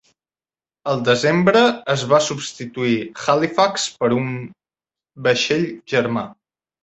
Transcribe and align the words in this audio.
El 0.91 1.01
desembre 1.09 1.59
es 1.95 2.05
va 2.13 2.19
substituir 2.27 2.95
"Halifax" 3.33 3.85
per 3.99 4.09
un 4.15 4.31
vaixell 5.27 5.69
germà. 5.97 6.25